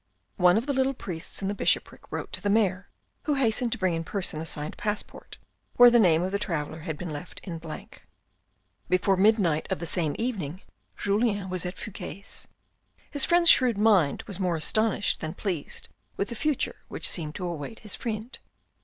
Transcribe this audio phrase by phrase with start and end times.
[0.37, 2.89] One of the little priests in the bishopric wrote to the mayor,
[3.25, 5.37] who hastened to bring in person a signed ■ AN AMBITIOUS MAN 221 passport,
[5.77, 8.07] where the name of the traveller had been left in blank.
[8.89, 10.63] Before midnight of the same evening,
[10.97, 12.47] Julien was at Fouque's.
[13.11, 15.87] His friend's shrewd mind was more astonished than pleased
[16.17, 18.39] with the future which seemed to await his friend.